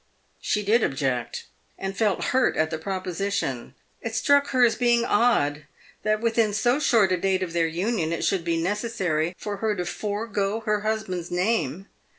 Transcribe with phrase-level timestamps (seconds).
[0.39, 1.45] She did object,
[1.77, 3.75] and felt hurt at the proposition.
[4.01, 5.65] It struck her as being odd
[6.01, 9.75] that within so short a date of their union it should be necessary for her
[9.75, 11.85] to forego her husband's name.